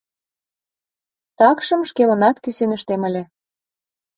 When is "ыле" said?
3.09-3.23